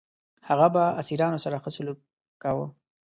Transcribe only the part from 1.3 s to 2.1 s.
سره ښه سلوک